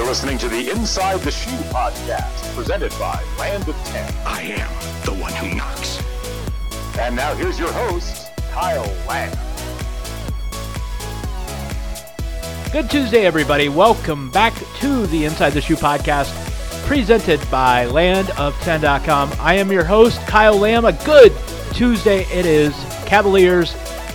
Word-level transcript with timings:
You're 0.00 0.08
listening 0.08 0.38
to 0.38 0.48
the 0.48 0.70
Inside 0.70 1.20
the 1.20 1.30
Shoe 1.30 1.50
podcast, 1.68 2.54
presented 2.54 2.90
by 2.92 3.22
Land 3.38 3.68
of 3.68 3.76
Ten. 3.84 4.10
I 4.24 4.40
am 4.40 5.04
the 5.04 5.12
one 5.12 5.30
who 5.34 5.54
knocks. 5.54 6.02
And 6.98 7.14
now 7.14 7.34
here's 7.34 7.58
your 7.58 7.70
host, 7.70 8.30
Kyle 8.50 8.90
Lamb. 9.06 9.36
Good 12.72 12.88
Tuesday, 12.88 13.26
everybody. 13.26 13.68
Welcome 13.68 14.30
back 14.30 14.54
to 14.78 15.06
the 15.08 15.26
Inside 15.26 15.50
the 15.50 15.60
Shoe 15.60 15.76
podcast, 15.76 16.32
presented 16.86 17.38
by 17.50 17.84
LandOf10.com. 17.84 19.32
I 19.38 19.56
am 19.56 19.70
your 19.70 19.84
host, 19.84 20.18
Kyle 20.26 20.56
Lamb. 20.56 20.86
A 20.86 20.92
good 21.04 21.30
Tuesday 21.74 22.22
it 22.32 22.46
is. 22.46 22.72
Cavaliers, 23.04 23.74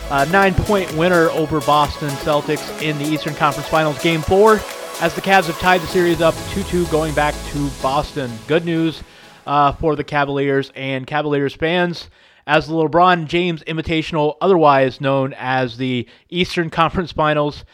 uh, 0.10 0.26
nine-point 0.32 0.92
winner 0.96 1.30
over 1.30 1.62
Boston 1.62 2.10
Celtics 2.10 2.82
in 2.82 2.98
the 2.98 3.06
Eastern 3.06 3.36
Conference 3.36 3.70
Finals, 3.70 4.02
Game 4.02 4.24
Four 4.24 4.60
as 5.02 5.14
the 5.14 5.22
Cavs 5.22 5.46
have 5.46 5.60
tied 5.60 5.82
the 5.82 5.88
series 5.88 6.22
up 6.22 6.34
2-2 6.34 6.90
going 6.90 7.14
back 7.14 7.36
to 7.52 7.70
Boston. 7.82 8.32
Good 8.48 8.64
news 8.64 9.04
uh, 9.46 9.74
for 9.74 9.96
the 9.96 10.06
Cavaliers 10.06 10.72
and 10.74 11.06
Cavaliers 11.06 11.54
fans 11.54 12.10
as 12.48 12.68
the 12.68 12.74
LeBron 12.74 13.26
James 13.26 13.62
Invitational, 13.64 14.38
otherwise 14.40 15.02
known 15.02 15.34
as 15.38 15.78
the 15.78 16.08
Eastern 16.30 16.70
Conference 16.72 17.12
Finals. 17.12 17.66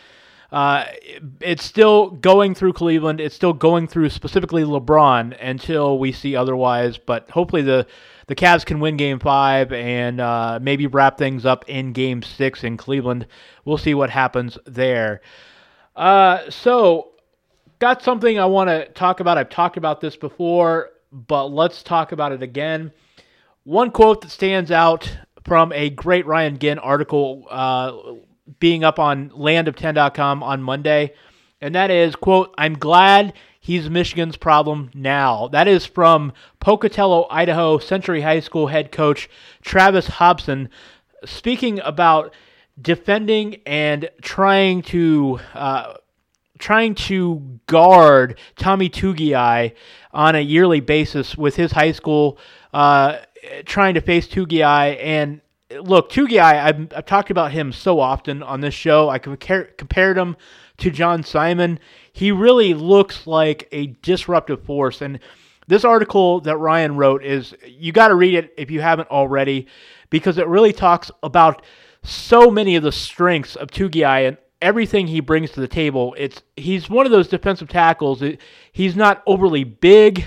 Uh, 0.52 0.86
it's 1.40 1.64
still 1.64 2.10
going 2.10 2.56
through 2.56 2.74
Cleveland. 2.74 3.22
It's 3.22 3.36
still 3.36 3.54
going 3.54 3.88
through 3.88 4.10
specifically 4.10 4.64
LeBron 4.64 5.38
until 5.40 6.00
we 6.00 6.12
see 6.12 6.36
otherwise. 6.36 6.98
But 6.98 7.30
hopefully 7.30 7.62
the 7.62 7.86
the 8.28 8.36
Cavs 8.36 8.66
can 8.66 8.80
win 8.80 8.98
Game 8.98 9.20
Five 9.20 9.72
and 9.72 10.20
uh, 10.20 10.60
maybe 10.62 10.88
wrap 10.88 11.18
things 11.18 11.46
up 11.46 11.66
in 11.70 11.94
Game 11.94 12.22
Six 12.24 12.64
in 12.64 12.78
Cleveland. 12.78 13.28
We'll 13.64 13.78
see 13.78 13.94
what 13.94 14.10
happens 14.10 14.58
there. 14.66 15.22
Uh, 15.96 16.50
so 16.50 17.11
got 17.82 18.04
something 18.04 18.40
I 18.40 18.46
want 18.46 18.70
to 18.70 18.86
talk 18.94 19.20
about. 19.20 19.40
I've 19.40 19.50
talked 19.50 19.76
about 19.76 20.00
this 20.00 20.16
before, 20.16 20.92
but 21.12 21.48
let's 21.48 21.82
talk 21.82 22.12
about 22.12 22.32
it 22.32 22.44
again. 22.44 22.94
One 23.64 23.90
quote 23.90 24.22
that 24.22 24.30
stands 24.30 24.72
out 24.72 25.18
from 25.46 25.74
a 25.74 25.90
great 25.90 26.28
Ryan 26.28 26.60
Ginn 26.60 26.78
article 26.78 27.48
uh, 27.50 28.14
being 28.60 28.84
up 28.84 29.00
on 29.00 29.32
landof10.com 29.32 30.44
on 30.44 30.62
Monday, 30.62 31.14
and 31.60 31.74
that 31.74 31.90
is, 31.90 32.16
quote, 32.16 32.54
I'm 32.56 32.76
glad 32.78 33.34
he's 33.60 33.90
Michigan's 33.90 34.38
problem 34.38 34.92
now. 34.94 35.48
That 35.48 35.68
is 35.68 35.84
from 35.86 36.34
Pocatello, 36.60 37.26
Idaho 37.32 37.80
Century 37.80 38.22
High 38.22 38.42
School 38.42 38.68
head 38.68 38.92
coach 38.92 39.28
Travis 39.64 40.06
Hobson 40.08 40.70
speaking 41.26 41.80
about 41.80 42.32
defending 42.80 43.58
and 43.66 44.10
trying 44.22 44.84
to 44.84 45.40
uh, 45.56 45.94
trying 46.62 46.96
to 46.96 47.60
guard 47.68 48.40
Tommy 48.56 48.90
Togiai 48.90 49.74
on 50.14 50.36
a 50.36 50.40
yearly 50.40 50.80
basis 50.80 51.36
with 51.36 51.56
his 51.56 51.72
high 51.74 51.92
school, 51.92 52.38
uh, 52.74 53.18
trying 53.66 53.96
to 53.96 54.02
face 54.02 54.28
Togiai. 54.28 54.98
And 55.02 55.42
look, 55.82 56.12
Togiai, 56.12 56.64
I've, 56.64 56.94
I've, 56.96 57.06
talked 57.06 57.32
about 57.32 57.52
him 57.52 57.74
so 57.74 58.00
often 58.00 58.44
on 58.44 58.62
this 58.62 58.74
show. 58.74 59.10
I 59.10 59.20
compare, 59.20 59.66
compared 59.78 60.18
him 60.18 60.38
to 60.78 60.92
John 60.92 61.24
Simon. 61.24 61.80
He 62.14 62.32
really 62.32 62.74
looks 62.74 63.28
like 63.28 63.68
a 63.72 63.88
disruptive 64.02 64.64
force. 64.64 65.02
And 65.02 65.20
this 65.68 65.84
article 65.84 66.42
that 66.42 66.58
Ryan 66.58 66.96
wrote 66.96 67.24
is, 67.24 67.54
you 67.66 67.92
got 67.92 68.10
to 68.10 68.16
read 68.16 68.36
it 68.36 68.54
if 68.58 68.70
you 68.72 68.82
haven't 68.82 69.10
already, 69.10 69.68
because 70.10 70.38
it 70.38 70.48
really 70.48 70.74
talks 70.74 71.12
about 71.24 71.64
so 72.04 72.50
many 72.50 72.76
of 72.76 72.84
the 72.84 72.92
strengths 72.92 73.56
of 73.56 73.70
Togiai 73.70 74.28
and 74.28 74.38
everything 74.62 75.08
he 75.08 75.20
brings 75.20 75.52
to 75.52 75.60
the 75.60 75.68
table. 75.68 76.16
It's 76.18 76.42
he's 76.56 76.90
one 76.90 77.06
of 77.06 77.12
those 77.12 77.28
defensive 77.28 77.68
tackles. 77.68 78.24
He's 78.72 78.96
not 78.96 79.24
overly 79.26 79.64
big. 79.64 80.26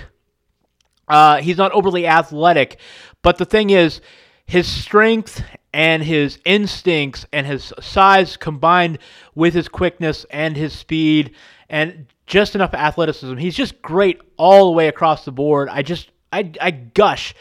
Uh, 1.07 1.37
he's 1.37 1.57
not 1.57 1.71
overly 1.71 2.07
athletic, 2.07 2.79
but 3.21 3.37
the 3.37 3.45
thing 3.45 3.69
is, 3.69 4.01
his 4.47 4.67
strength 4.67 5.43
and 5.73 6.03
his 6.03 6.39
instincts 6.45 7.25
and 7.31 7.45
his 7.45 7.73
size 7.79 8.37
combined 8.37 8.97
with 9.35 9.53
his 9.53 9.67
quickness 9.67 10.25
and 10.29 10.55
his 10.55 10.73
speed 10.73 11.35
and 11.69 12.07
just 12.27 12.55
enough 12.55 12.73
athleticism. 12.73 13.37
He's 13.37 13.55
just 13.55 13.81
great 13.81 14.21
all 14.37 14.65
the 14.65 14.71
way 14.71 14.87
across 14.87 15.25
the 15.25 15.31
board. 15.31 15.69
I 15.69 15.81
just 15.81 16.11
I, 16.31 16.51
I 16.59 16.71
gush 16.71 17.33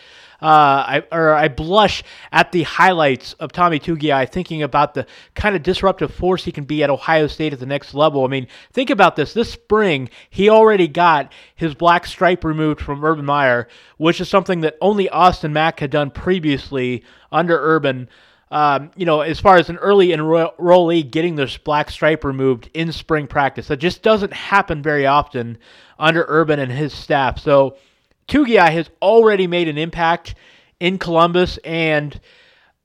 uh, 0.45 0.85
I 0.87 1.03
or 1.11 1.33
I 1.33 1.49
blush 1.49 2.03
at 2.31 2.53
the 2.53 2.65
highlights 2.65 3.33
of 3.35 3.51
Tommy 3.51 3.81
Togiai, 3.81 4.31
thinking 4.31 4.63
about 4.63 4.93
the 4.93 5.07
kind 5.35 5.57
of 5.57 5.63
disruptive 5.63 6.13
force 6.13 6.45
he 6.45 6.53
can 6.53 6.65
be 6.65 6.83
at 6.83 6.91
Ohio 6.91 7.29
State 7.29 7.55
at 7.55 7.61
the 7.61 7.67
next 7.67 7.95
level. 7.95 8.27
I 8.27 8.29
mean, 8.29 8.47
think 8.71 8.91
about 8.91 9.17
this. 9.17 9.33
This 9.33 9.51
spring, 9.51 10.11
he 10.29 10.51
already 10.51 10.87
got 10.87 11.33
his 11.55 11.75
black 11.75 12.05
stripe 12.05 12.45
removed 12.45 12.83
from 12.83 13.03
Urban 13.03 13.25
Meyer, 13.25 13.69
which 13.97 14.21
is 14.21 14.29
something 14.29 14.61
that 14.61 14.77
only 14.83 15.09
Austin 15.09 15.55
Mack 15.55 15.81
had 15.81 15.91
done 15.91 16.11
previously 16.11 17.05
under 17.33 17.59
Urban. 17.59 18.11
Um, 18.51 18.91
you 18.97 19.07
know, 19.07 19.23
as 19.23 19.41
far 19.41 19.57
as 19.57 19.71
an 19.71 19.79
early 19.79 20.09
enrollee 20.09 21.11
getting 21.11 21.37
this 21.37 21.57
black 21.57 21.91
stripe 21.91 22.23
removed 22.23 22.69
in 22.75 22.93
spring 22.93 23.29
practice, 23.29 23.69
that 23.69 23.79
just 23.79 24.03
doesn't 24.03 24.35
happen 24.35 24.83
very 24.83 25.07
often 25.07 25.57
under 25.99 26.27
Urban 26.29 26.61
and 26.61 26.71
his 26.71 26.93
staff. 26.93 27.39
So 27.39 27.79
Togiai 28.29 28.71
has 28.73 28.91
already 29.03 29.47
made 29.47 29.69
an 29.69 29.79
impact 29.79 30.35
in 30.81 30.99
Columbus, 30.99 31.59
and 31.59 32.19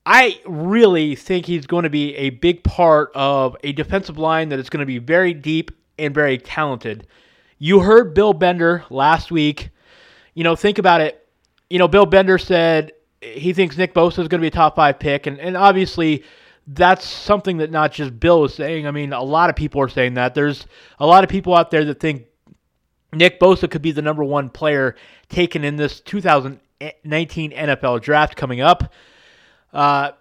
I 0.06 0.40
really 0.46 1.14
think 1.14 1.46
he's 1.46 1.66
going 1.66 1.84
to 1.84 1.90
be 1.90 2.14
a 2.16 2.30
big 2.30 2.64
part 2.64 3.10
of 3.14 3.56
a 3.62 3.72
defensive 3.72 4.18
line 4.18 4.48
that 4.50 4.58
is 4.58 4.70
going 4.70 4.80
to 4.80 4.86
be 4.86 4.98
very 4.98 5.34
deep 5.34 5.70
and 5.98 6.14
very 6.14 6.38
talented. 6.38 7.06
You 7.58 7.80
heard 7.80 8.14
Bill 8.14 8.32
Bender 8.32 8.84
last 8.90 9.30
week. 9.30 9.70
You 10.34 10.44
know, 10.44 10.56
think 10.56 10.78
about 10.78 11.00
it. 11.00 11.28
You 11.68 11.78
know, 11.78 11.88
Bill 11.88 12.06
Bender 12.06 12.38
said 12.38 12.92
he 13.20 13.52
thinks 13.52 13.76
Nick 13.76 13.92
Bosa 13.92 14.20
is 14.20 14.28
going 14.28 14.30
to 14.30 14.38
be 14.38 14.46
a 14.46 14.50
top 14.50 14.76
five 14.76 14.98
pick, 14.98 15.26
and, 15.26 15.38
and 15.38 15.56
obviously 15.56 16.24
that's 16.66 17.06
something 17.06 17.58
that 17.58 17.70
not 17.70 17.92
just 17.92 18.18
Bill 18.18 18.44
is 18.44 18.54
saying. 18.54 18.86
I 18.86 18.90
mean, 18.90 19.12
a 19.12 19.22
lot 19.22 19.50
of 19.50 19.56
people 19.56 19.80
are 19.80 19.88
saying 19.88 20.14
that. 20.14 20.34
There's 20.34 20.66
a 20.98 21.06
lot 21.06 21.24
of 21.24 21.30
people 21.30 21.54
out 21.54 21.70
there 21.70 21.84
that 21.84 22.00
think 22.00 22.26
Nick 23.12 23.40
Bosa 23.40 23.70
could 23.70 23.82
be 23.82 23.92
the 23.92 24.02
number 24.02 24.24
one 24.24 24.50
player 24.50 24.96
taken 25.28 25.64
in 25.64 25.76
this 25.76 26.00
2019 26.00 27.52
NFL 27.52 28.00
draft 28.00 28.36
coming 28.36 28.60
up. 28.60 28.92
Uh, 29.72 30.12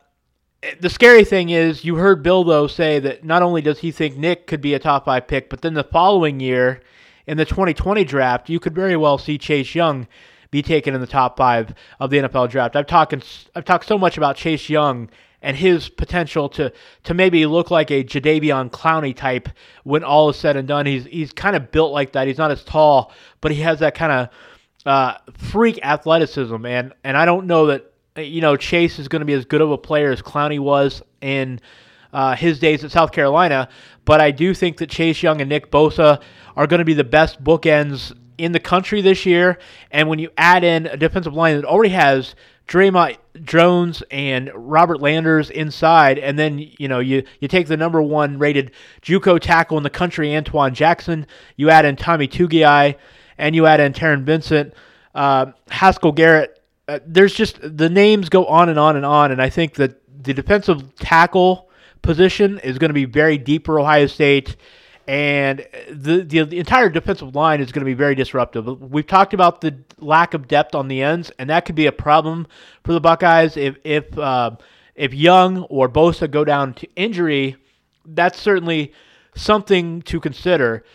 the 0.81 0.89
scary 0.89 1.23
thing 1.23 1.49
is, 1.49 1.85
you 1.85 1.95
heard 1.95 2.21
Bill, 2.21 2.43
though, 2.43 2.67
say 2.67 2.99
that 2.99 3.23
not 3.23 3.41
only 3.41 3.61
does 3.61 3.79
he 3.79 3.91
think 3.91 4.17
Nick 4.17 4.45
could 4.45 4.61
be 4.61 4.73
a 4.73 4.79
top 4.79 5.05
five 5.05 5.27
pick, 5.27 5.49
but 5.49 5.61
then 5.61 5.73
the 5.73 5.83
following 5.83 6.39
year 6.39 6.81
in 7.27 7.37
the 7.37 7.45
2020 7.45 8.03
draft, 8.03 8.49
you 8.49 8.59
could 8.59 8.75
very 8.75 8.97
well 8.97 9.17
see 9.17 9.37
Chase 9.37 9.73
Young 9.73 10.07
be 10.51 10.61
taken 10.61 10.95
in 10.95 11.01
the 11.01 11.07
top 11.07 11.37
five 11.37 11.73
of 11.99 12.09
the 12.09 12.17
NFL 12.17 12.49
draft. 12.49 12.75
I've 12.75 12.87
talked, 12.87 13.13
I've 13.55 13.65
talked 13.65 13.85
so 13.85 13.97
much 13.97 14.17
about 14.17 14.35
Chase 14.35 14.69
Young 14.69 15.09
and 15.41 15.55
his 15.55 15.89
potential 15.89 16.49
to 16.49 16.71
to 17.03 17.13
maybe 17.13 17.45
look 17.45 17.71
like 17.71 17.91
a 17.91 18.03
Jadeveon 18.03 18.69
Clowney 18.71 19.15
type 19.15 19.49
when 19.83 20.03
all 20.03 20.29
is 20.29 20.37
said 20.37 20.55
and 20.55 20.67
done. 20.67 20.85
He's 20.85 21.05
he's 21.05 21.31
kind 21.31 21.55
of 21.55 21.71
built 21.71 21.91
like 21.91 22.13
that. 22.13 22.27
He's 22.27 22.37
not 22.37 22.51
as 22.51 22.63
tall, 22.63 23.11
but 23.41 23.51
he 23.51 23.61
has 23.61 23.79
that 23.79 23.95
kind 23.95 24.11
of 24.11 24.29
uh, 24.85 25.17
freak 25.37 25.79
athleticism, 25.83 26.65
and 26.65 26.93
and 27.03 27.17
I 27.17 27.25
don't 27.25 27.47
know 27.47 27.67
that 27.67 27.93
you 28.17 28.41
know 28.41 28.57
Chase 28.57 28.99
is 28.99 29.07
going 29.07 29.21
to 29.21 29.25
be 29.25 29.33
as 29.33 29.45
good 29.45 29.61
of 29.61 29.71
a 29.71 29.77
player 29.77 30.11
as 30.11 30.21
Clowney 30.21 30.59
was 30.59 31.01
in 31.21 31.59
uh, 32.11 32.35
his 32.35 32.59
days 32.59 32.83
at 32.83 32.91
South 32.91 33.11
Carolina, 33.11 33.69
but 34.05 34.19
I 34.19 34.31
do 34.31 34.53
think 34.53 34.77
that 34.77 34.89
Chase 34.89 35.21
Young 35.21 35.41
and 35.41 35.49
Nick 35.49 35.71
Bosa 35.71 36.21
are 36.55 36.67
going 36.67 36.79
to 36.79 36.85
be 36.85 36.93
the 36.93 37.03
best 37.03 37.43
bookends 37.43 38.13
in 38.39 38.53
the 38.53 38.59
country 38.59 39.01
this 39.01 39.25
year. 39.25 39.59
And 39.91 40.09
when 40.09 40.17
you 40.17 40.31
add 40.37 40.63
in 40.63 40.87
a 40.87 40.97
defensive 40.97 41.33
line 41.33 41.57
that 41.57 41.65
already 41.65 41.93
has 41.93 42.35
Dre'Mont 42.69 43.17
Jones 43.41 44.03
and 44.11 44.51
Robert 44.53 45.01
Landers 45.01 45.49
inside, 45.49 46.19
and 46.19 46.37
then 46.37 46.59
you 46.59 46.87
know 46.87 46.99
you 46.99 47.23
you 47.39 47.47
take 47.47 47.67
the 47.67 47.75
number 47.75 47.99
one 47.99 48.37
rated 48.37 48.71
JUCO 49.01 49.39
tackle 49.39 49.77
in 49.77 49.83
the 49.83 49.89
country, 49.89 50.29
Antwuan 50.29 50.73
Jackson. 50.73 51.25
You 51.55 51.71
add 51.71 51.85
in 51.85 51.95
Tommy 51.95 52.27
Togiai, 52.27 52.95
and 53.39 53.55
you 53.55 53.65
add 53.65 53.79
in 53.79 53.93
Taron 53.93 54.21
Vincent, 54.23 54.75
uh, 55.15 55.47
Haskell 55.69 56.11
Garrett. 56.11 56.61
Uh, 56.87 56.99
there's 57.07 57.33
just 57.33 57.59
the 57.61 57.89
names 57.89 58.29
go 58.29 58.45
on 58.45 58.69
and 58.69 58.77
on 58.77 58.95
and 58.95 59.05
on, 59.05 59.31
and 59.31 59.41
I 59.41 59.49
think 59.49 59.73
that 59.75 59.99
the 60.23 60.35
defensive 60.35 60.95
tackle 60.95 61.71
position 62.03 62.59
is 62.59 62.77
going 62.77 62.89
to 62.89 62.93
be 62.93 63.05
very 63.05 63.39
deep 63.39 63.65
for 63.65 63.79
Ohio 63.79 64.05
State 64.05 64.55
and 65.09 65.65
the, 65.89 66.21
the, 66.21 66.43
the 66.43 66.59
entire 66.59 66.87
defensive 66.87 67.33
line 67.33 67.61
is 67.61 67.71
going 67.71 67.79
to 67.79 67.85
be 67.85 67.95
very 67.95 68.13
disruptive. 68.13 68.67
We've 68.79 69.07
talked 69.07 69.33
about 69.33 69.59
the 69.59 69.79
lack 69.97 70.35
of 70.35 70.47
depth 70.47 70.75
on 70.75 70.87
the 70.87 71.01
ends, 71.01 71.31
and 71.39 71.49
that 71.49 71.65
could 71.65 71.73
be 71.73 71.87
a 71.87 71.91
problem 71.91 72.45
for 72.83 72.93
the 72.93 73.01
Buckeyes 73.01 73.57
if 73.57 73.77
if 73.83 74.15
uh, 74.19 74.51
if 74.93 75.11
Young 75.11 75.63
or 75.63 75.89
Bosa 75.89 76.29
go 76.29 76.45
down 76.45 76.75
to 76.75 76.87
injury. 76.95 77.57
That's 78.05 78.39
certainly 78.39 78.93
something 79.35 80.03
to 80.03 80.19
consider. 80.19 80.85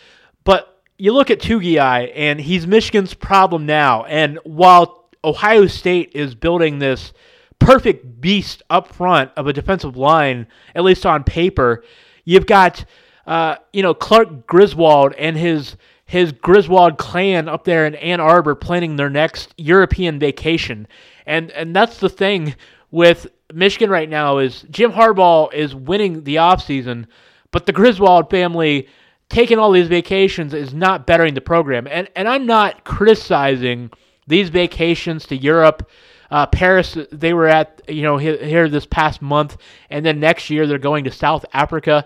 But 0.45 0.81
you 0.97 1.13
look 1.13 1.29
at 1.29 1.41
Togiai, 1.41 2.13
and 2.15 2.41
he's 2.41 2.69
Michigan's 2.69 3.15
problem 3.15 3.67
now. 3.67 4.05
And 4.05 4.39
while 4.45 5.09
Ohio 5.25 5.67
State 5.67 6.13
is 6.15 6.37
building 6.37 6.79
this 6.79 7.13
perfect 7.59 8.21
beast 8.21 8.63
up 8.71 8.87
front 8.87 9.33
of 9.37 9.49
a 9.49 9.53
defensive 9.53 9.97
line, 9.97 10.47
at 10.77 10.85
least 10.85 11.05
on 11.05 11.25
paper, 11.25 11.83
you've 12.25 12.47
got 12.47 12.85
uh, 13.27 13.57
you 13.73 13.83
know, 13.83 13.95
Clark 13.95 14.47
Griswold 14.47 15.15
and 15.15 15.37
his 15.37 15.77
his 16.07 16.33
Griswold 16.33 16.99
clan 16.99 17.49
up 17.49 17.65
there 17.65 17.87
in 17.87 17.95
Ann 17.95 18.21
Arbor 18.21 18.55
planning 18.55 18.97
their 18.97 19.11
next 19.11 19.55
European 19.57 20.19
vacation. 20.19 20.87
And 21.27 21.51
and 21.53 21.75
that's 21.75 21.99
the 21.99 22.11
thing 22.11 22.55
with 22.91 23.27
Michigan 23.53 23.91
right 23.91 24.09
now 24.09 24.39
is 24.39 24.65
Jim 24.71 24.93
Harbaugh 24.93 25.53
is 25.53 25.75
winning 25.75 26.25
the 26.25 26.37
offseason, 26.37 27.07
but 27.51 27.67
the 27.67 27.73
Griswold 27.73 28.31
family 28.31 28.89
taking 29.29 29.59
all 29.59 29.73
these 29.73 29.89
vacations 29.89 30.53
is 30.53 30.75
not 30.75 31.07
bettering 31.07 31.35
the 31.35 31.41
program. 31.41 31.87
And 31.87 32.09
and 32.15 32.29
I'm 32.29 32.47
not 32.47 32.85
criticizing 32.85 33.91
these 34.27 34.51
vacations 34.51 35.27
to 35.27 35.37
Europe. 35.37 35.89
Uh, 36.31 36.47
Paris, 36.47 36.97
they 37.13 37.33
were 37.33 37.49
at 37.49 37.81
you 37.89 38.03
know 38.03 38.19
here 38.19 38.69
this 38.69 38.87
past 38.87 39.23
month, 39.23 39.57
and 39.89 40.05
then 40.05 40.21
next 40.21 40.51
year 40.51 40.67
they're 40.67 40.79
going 40.79 41.05
to 41.05 41.11
South 41.11 41.45
Africa. 41.53 42.05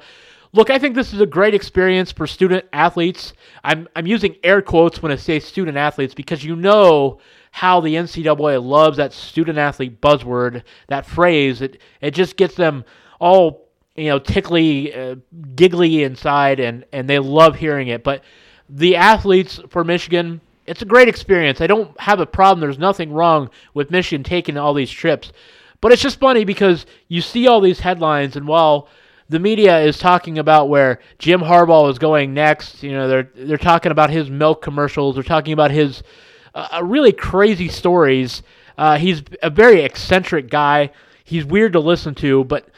Look, 0.52 0.70
I 0.70 0.78
think 0.78 0.94
this 0.94 1.12
is 1.12 1.20
a 1.20 1.26
great 1.26 1.54
experience 1.54 2.10
for 2.10 2.26
student 2.26 2.64
athletes. 2.72 3.34
I'm 3.62 3.86
I'm 3.94 4.06
using 4.06 4.36
air 4.42 4.62
quotes 4.62 5.02
when 5.02 5.12
I 5.12 5.16
say 5.16 5.40
student 5.40 5.76
athletes 5.76 6.14
because 6.14 6.42
you 6.42 6.56
know 6.56 7.18
how 7.50 7.80
the 7.80 7.94
NCAA 7.94 8.64
loves 8.64 8.96
that 8.96 9.12
student 9.12 9.58
athlete 9.58 10.00
buzzword, 10.00 10.62
that 10.88 11.04
phrase. 11.04 11.60
It 11.60 11.80
it 12.00 12.12
just 12.12 12.36
gets 12.36 12.54
them 12.54 12.84
all 13.20 13.68
you 13.94 14.06
know 14.06 14.18
tickly, 14.18 14.94
uh, 14.94 15.16
giggly 15.54 16.02
inside, 16.02 16.60
and 16.60 16.84
and 16.92 17.08
they 17.08 17.18
love 17.18 17.56
hearing 17.56 17.88
it. 17.88 18.02
But 18.02 18.24
the 18.70 18.96
athletes 18.96 19.60
for 19.68 19.84
Michigan, 19.84 20.40
it's 20.66 20.82
a 20.82 20.86
great 20.86 21.08
experience. 21.08 21.60
I 21.60 21.66
don't 21.66 21.98
have 22.00 22.20
a 22.20 22.26
problem. 22.26 22.60
There's 22.60 22.78
nothing 22.78 23.12
wrong 23.12 23.50
with 23.74 23.90
Michigan 23.90 24.22
taking 24.22 24.56
all 24.56 24.72
these 24.72 24.90
trips, 24.90 25.30
but 25.82 25.92
it's 25.92 26.02
just 26.02 26.20
funny 26.20 26.44
because 26.44 26.86
you 27.08 27.20
see 27.20 27.48
all 27.48 27.60
these 27.60 27.80
headlines, 27.80 28.34
and 28.34 28.48
while 28.48 28.88
the 29.28 29.38
media 29.38 29.80
is 29.80 29.98
talking 29.98 30.38
about 30.38 30.68
where 30.68 31.00
Jim 31.18 31.40
Harbaugh 31.40 31.90
is 31.90 31.98
going 31.98 32.34
next. 32.34 32.82
You 32.82 32.92
know, 32.92 33.08
they're 33.08 33.30
they're 33.34 33.58
talking 33.58 33.92
about 33.92 34.10
his 34.10 34.30
milk 34.30 34.62
commercials. 34.62 35.14
They're 35.14 35.24
talking 35.24 35.52
about 35.52 35.70
his 35.70 36.02
uh, 36.54 36.80
really 36.82 37.12
crazy 37.12 37.68
stories. 37.68 38.42
Uh, 38.76 38.96
he's 38.96 39.22
a 39.42 39.50
very 39.50 39.82
eccentric 39.82 40.48
guy. 40.48 40.90
He's 41.24 41.44
weird 41.44 41.74
to 41.74 41.80
listen 41.80 42.14
to, 42.16 42.44
but 42.44 42.68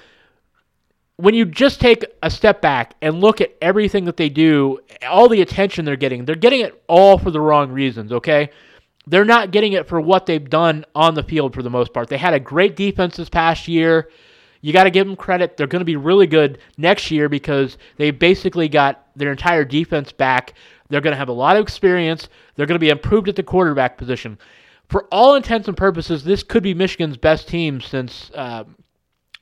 when 1.20 1.34
you 1.34 1.44
just 1.44 1.80
take 1.80 2.04
a 2.22 2.30
step 2.30 2.62
back 2.62 2.94
and 3.02 3.20
look 3.20 3.40
at 3.40 3.54
everything 3.60 4.06
that 4.06 4.16
they 4.16 4.30
do, 4.30 4.80
all 5.08 5.28
the 5.28 5.42
attention 5.42 5.84
they're 5.84 5.96
getting, 5.96 6.24
they're 6.24 6.34
getting 6.34 6.60
it 6.60 6.82
all 6.88 7.18
for 7.18 7.30
the 7.30 7.40
wrong 7.40 7.70
reasons, 7.70 8.10
okay? 8.10 8.50
They're 9.06 9.26
not 9.26 9.50
getting 9.50 9.74
it 9.74 9.86
for 9.86 10.00
what 10.00 10.24
they've 10.24 10.48
done 10.48 10.86
on 10.94 11.14
the 11.14 11.22
field 11.22 11.54
for 11.54 11.62
the 11.62 11.70
most 11.70 11.92
part. 11.92 12.08
They 12.08 12.16
had 12.16 12.32
a 12.32 12.40
great 12.40 12.74
defense 12.74 13.16
this 13.16 13.28
past 13.28 13.68
year. 13.68 14.08
You 14.60 14.72
got 14.72 14.84
to 14.84 14.90
give 14.90 15.06
them 15.06 15.16
credit. 15.16 15.56
They're 15.56 15.66
going 15.66 15.80
to 15.80 15.86
be 15.86 15.96
really 15.96 16.26
good 16.26 16.58
next 16.76 17.10
year 17.10 17.28
because 17.28 17.78
they 17.96 18.10
basically 18.10 18.68
got 18.68 19.06
their 19.16 19.30
entire 19.30 19.64
defense 19.64 20.12
back. 20.12 20.54
They're 20.88 21.00
going 21.00 21.12
to 21.12 21.18
have 21.18 21.28
a 21.28 21.32
lot 21.32 21.56
of 21.56 21.62
experience. 21.62 22.28
They're 22.54 22.66
going 22.66 22.76
to 22.76 22.80
be 22.80 22.90
improved 22.90 23.28
at 23.28 23.36
the 23.36 23.42
quarterback 23.42 23.96
position. 23.96 24.38
For 24.88 25.04
all 25.12 25.34
intents 25.34 25.68
and 25.68 25.76
purposes, 25.76 26.24
this 26.24 26.42
could 26.42 26.62
be 26.62 26.74
Michigan's 26.74 27.16
best 27.16 27.48
team 27.48 27.80
since 27.80 28.30
uh, 28.34 28.64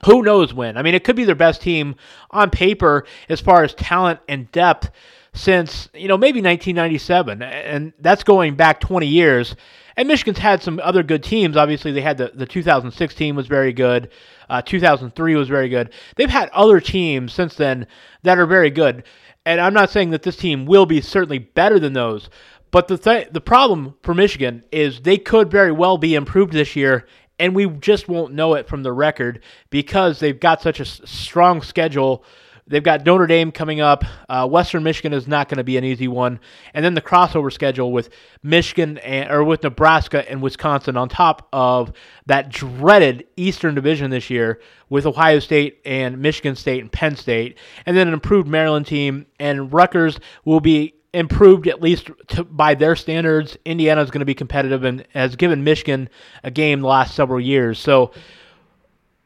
who 0.05 0.23
knows 0.23 0.55
when. 0.55 0.77
I 0.77 0.83
mean, 0.83 0.95
it 0.95 1.05
could 1.05 1.17
be 1.17 1.25
their 1.25 1.35
best 1.35 1.63
team 1.63 1.97
on 2.31 2.51
paper 2.51 3.05
as 3.29 3.41
far 3.41 3.65
as 3.65 3.75
talent 3.75 4.21
and 4.29 4.51
depth 4.53 4.91
since, 5.33 5.89
you 5.95 6.09
know, 6.09 6.19
maybe 6.19 6.41
1997. 6.41 7.43
And 7.43 7.93
that's 7.99 8.25
going 8.25 8.57
back 8.57 8.81
20 8.81 9.07
years. 9.07 9.57
And 9.99 10.07
Michigan's 10.07 10.39
had 10.39 10.63
some 10.63 10.81
other 10.83 11.03
good 11.03 11.25
teams. 11.25 11.57
Obviously, 11.57 11.91
they 11.91 12.01
had 12.01 12.19
the, 12.19 12.31
the 12.33 12.47
2016 12.47 13.35
was 13.35 13.49
very 13.49 13.73
good. 13.73 14.11
Uh, 14.49 14.63
2003 14.63 15.35
was 15.35 15.49
very 15.49 15.69
good. 15.69 15.93
They've 16.15 16.31
had 16.31 16.51
other 16.51 16.81
teams 16.81 17.33
since 17.33 17.57
then 17.57 17.89
that 18.23 18.39
are 18.39 18.47
very 18.47 18.71
good. 18.71 19.03
And 19.45 19.61
I'm 19.61 19.75
not 19.75 19.91
saying 19.91 20.11
that 20.11 20.23
this 20.23 20.37
team 20.37 20.67
will 20.67 20.87
be 20.87 21.01
certainly 21.01 21.41
better 21.41 21.81
than 21.81 21.95
those. 21.95 22.31
But 22.71 22.87
the 22.87 22.97
th- 22.97 23.31
the 23.33 23.41
problem 23.41 23.97
for 24.05 24.15
Michigan 24.15 24.63
is 24.71 25.01
they 25.01 25.19
could 25.19 25.51
very 25.51 25.73
well 25.73 25.99
be 25.99 26.15
improved 26.15 26.53
this 26.53 26.77
year, 26.77 27.07
and 27.41 27.57
we 27.57 27.67
just 27.67 28.09
won't 28.09 28.35
know 28.35 28.55
it 28.55 28.69
from 28.69 28.85
the 28.85 28.93
record 28.93 29.43
because 29.69 30.21
they've 30.21 30.39
got 30.39 30.63
such 30.63 30.79
a 30.79 30.85
s- 30.85 31.01
strong 31.07 31.61
schedule. 31.61 32.25
They've 32.69 32.83
got 32.83 33.07
Notre 33.07 33.27
Dame 33.27 33.51
coming 33.51 33.81
up. 33.81 34.05
Uh, 34.29 34.47
Western 34.47 34.83
Michigan 34.83 35.15
is 35.15 35.27
not 35.27 35.49
going 35.49 35.57
to 35.57 35.65
be 35.65 35.79
an 35.79 35.85
easy 35.85 36.07
one, 36.07 36.39
and 36.75 36.85
then 36.85 36.95
the 36.95 37.01
crossover 37.01 37.51
schedule 37.51 37.93
with 37.93 38.11
Michigan 38.43 38.99
and, 38.99 39.31
or 39.31 39.43
with 39.43 39.63
Nebraska 39.63 40.31
and 40.31 40.43
Wisconsin 40.43 40.97
on 40.97 41.09
top 41.09 41.49
of 41.53 41.93
that 42.27 42.51
dreaded 42.51 43.27
Eastern 43.37 43.75
Division 43.75 44.11
this 44.11 44.29
year 44.29 44.61
with 44.91 45.07
Ohio 45.07 45.39
State 45.39 45.81
and 45.87 46.19
Michigan 46.19 46.55
State 46.55 46.83
and 46.83 46.93
Penn 46.93 47.17
State, 47.17 47.59
and 47.87 47.97
then 47.97 48.07
an 48.07 48.15
improved 48.15 48.49
Maryland 48.49 48.87
team. 48.87 49.27
And 49.41 49.73
Rutgers 49.73 50.21
will 50.45 50.61
be 50.61 50.95
improved 51.15 51.67
at 51.67 51.81
least 51.81 52.11
to, 52.29 52.45
by 52.45 52.75
their 52.75 52.95
standards. 52.95 53.57
Indiana 53.65 54.03
is 54.03 54.11
going 54.11 54.21
to 54.21 54.27
be 54.27 54.35
competitive 54.35 54.85
and 54.85 55.07
has 55.15 55.37
given 55.37 55.65
Michigan 55.65 56.11
a 56.45 56.51
game 56.51 56.81
the 56.81 56.87
last 56.87 57.15
several 57.15 57.41
years. 57.41 57.79
So 57.79 58.13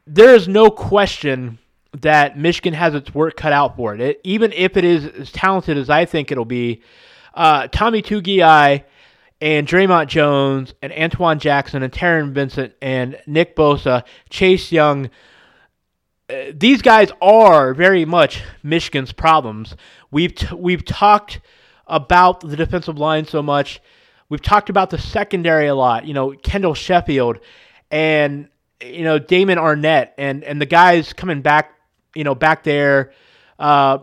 there 0.07 0.35
is 0.35 0.47
no 0.47 0.71
question 0.71 1.59
that 2.01 2.39
Michigan 2.39 2.73
has 2.75 2.95
its 2.95 3.15
work 3.15 3.37
cut 3.37 3.53
out 3.53 3.77
for 3.77 3.95
it. 3.95 4.01
it 4.01 4.21
even 4.25 4.53
if 4.53 4.77
it 4.77 4.85
is 4.85 5.07
as 5.07 5.31
talented 5.31 5.77
as 5.77 5.91
I 5.91 6.05
think 6.05 6.33
it'll 6.33 6.45
be, 6.45 6.83
uh, 7.35 7.69
Tommy 7.69 8.03
Togiai 8.03 8.85
and 9.41 9.67
Dre'Mont 9.67 10.07
Jones 10.07 10.73
and 10.81 10.93
Antwuan 10.93 11.39
Jackson 11.39 11.83
and 11.83 11.93
Taron 11.93 12.33
Vincent 12.33 12.75
and 12.81 13.19
Nick 13.27 13.57
Bosa, 13.57 14.05
Chase 14.31 14.71
Young. 14.71 15.11
Uh, 16.31 16.53
these 16.55 16.81
guys 16.81 17.11
are 17.21 17.75
very 17.75 18.05
much 18.05 18.43
Michigan's 18.63 19.13
problems. 19.13 19.75
We've 20.11 20.35
t- 20.35 20.55
we've 20.55 20.85
talked 20.85 21.41
about 21.87 22.41
the 22.41 22.57
defensive 22.57 22.99
line 22.99 23.27
so 23.27 23.43
much. 23.43 23.81
We've 24.29 24.41
talked 24.41 24.71
about 24.71 24.91
the 24.91 24.99
secondary 24.99 25.67
a 25.67 25.75
lot. 25.75 26.07
You 26.07 26.15
know, 26.15 26.31
Kendall 26.31 26.75
Sheffield 26.75 27.41
and 27.91 28.49
you 28.81 29.05
know 29.05 29.19
Damon 29.19 29.59
Arnette 29.59 30.11
and 30.17 30.45
and 30.45 30.61
the 30.61 30.67
guys 30.67 31.13
coming 31.13 31.43
back. 31.43 31.75
You 32.15 32.25
know, 32.25 32.35
back 32.35 32.63
there. 32.63 33.13
Uh, 33.59 33.99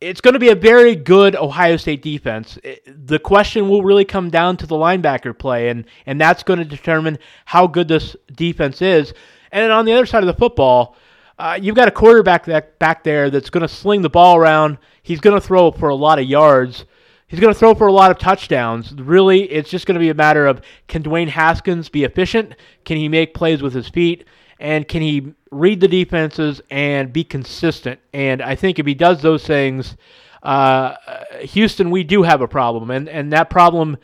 it's 0.00 0.20
going 0.20 0.34
to 0.34 0.40
be 0.40 0.48
a 0.48 0.56
very 0.56 0.96
good 0.96 1.36
Ohio 1.36 1.76
State 1.76 2.02
defense. 2.02 2.58
the 2.86 3.20
question 3.20 3.68
will 3.68 3.82
really 3.82 4.04
come 4.04 4.30
down 4.30 4.56
to 4.56 4.66
the 4.66 4.74
linebacker 4.74 5.38
play, 5.38 5.68
and 5.68 5.84
and 6.06 6.20
that's 6.20 6.42
going 6.42 6.58
to 6.58 6.64
determine 6.64 7.18
how 7.44 7.66
good 7.66 7.88
this 7.88 8.16
defense 8.34 8.82
is. 8.82 9.14
And 9.52 9.70
on 9.70 9.84
the 9.84 9.92
other 9.92 10.06
side 10.06 10.22
of 10.22 10.26
the 10.26 10.34
football, 10.34 10.96
uh, 11.38 11.58
you've 11.60 11.76
got 11.76 11.88
a 11.88 11.92
quarterback 11.92 12.46
that, 12.46 12.78
back 12.78 13.04
there 13.04 13.30
that's 13.30 13.50
going 13.50 13.62
to 13.62 13.68
sling 13.68 14.02
the 14.02 14.10
ball 14.10 14.36
around. 14.36 14.78
He's 15.02 15.20
going 15.20 15.38
to 15.38 15.46
throw 15.46 15.70
for 15.70 15.88
a 15.88 15.94
lot 15.94 16.18
of 16.18 16.24
yards. 16.24 16.84
He's 17.26 17.40
going 17.40 17.52
to 17.52 17.58
throw 17.58 17.74
for 17.74 17.86
a 17.86 17.92
lot 17.92 18.10
of 18.10 18.18
touchdowns. 18.18 18.92
Really, 18.94 19.50
it's 19.50 19.70
just 19.70 19.86
going 19.86 19.94
to 19.94 20.00
be 20.00 20.10
a 20.10 20.14
matter 20.14 20.46
of 20.46 20.60
can 20.88 21.02
Dwayne 21.02 21.28
Haskins 21.28 21.88
be 21.88 22.04
efficient? 22.04 22.54
Can 22.84 22.96
he 22.96 23.08
make 23.08 23.34
plays 23.34 23.62
with 23.62 23.72
his 23.72 23.88
feet? 23.88 24.26
And 24.62 24.86
can 24.86 25.02
he 25.02 25.34
read 25.50 25.80
the 25.80 25.88
defenses 25.88 26.62
and 26.70 27.12
be 27.12 27.24
consistent? 27.24 27.98
And 28.14 28.40
I 28.40 28.54
think 28.54 28.78
if 28.78 28.86
he 28.86 28.94
does 28.94 29.20
those 29.20 29.44
things, 29.44 29.96
uh, 30.44 30.94
Houston, 31.40 31.90
we 31.90 32.04
do 32.04 32.22
have 32.22 32.40
a 32.42 32.46
problem. 32.46 32.92
And, 32.92 33.08
and 33.08 33.32
that 33.32 33.50
problem 33.50 33.98